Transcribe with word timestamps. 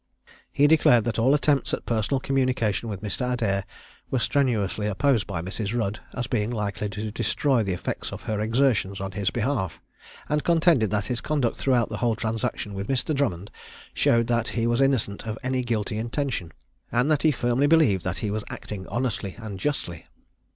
He 0.51 0.65
declared 0.65 1.03
that 1.03 1.19
all 1.19 1.35
attempts 1.35 1.75
at 1.75 1.85
personal 1.85 2.19
communication 2.19 2.89
with 2.89 3.03
Mr. 3.03 3.33
Adair 3.33 3.65
were 4.09 4.17
strenuously 4.17 4.87
opposed 4.87 5.27
by 5.27 5.43
Mrs. 5.43 5.77
Rudd 5.77 5.99
as 6.13 6.25
being 6.25 6.49
likely 6.49 6.89
to 6.89 7.11
destroy 7.11 7.61
the 7.61 7.73
effects 7.73 8.11
of 8.11 8.23
her 8.23 8.39
exertions 8.39 8.99
on 8.99 9.11
his 9.11 9.29
behalf, 9.29 9.79
and 10.27 10.43
contended 10.43 10.89
that 10.89 11.05
his 11.05 11.21
conduct 11.21 11.57
throughout 11.57 11.89
the 11.89 11.97
whole 11.97 12.15
transaction 12.15 12.73
with 12.73 12.87
Mr. 12.87 13.13
Drummond, 13.13 13.51
showed 13.93 14.25
that 14.25 14.47
he 14.57 14.65
was 14.65 14.81
innocent 14.81 15.27
of 15.27 15.37
any 15.43 15.63
guilty 15.63 15.99
intention, 15.99 16.51
and 16.91 17.11
that 17.11 17.21
he 17.21 17.31
firmly 17.31 17.67
believed 17.67 18.03
that 18.03 18.17
he 18.25 18.31
was 18.31 18.43
acting 18.49 18.87
honestly 18.87 19.35
and 19.37 19.59
justly. 19.59 20.07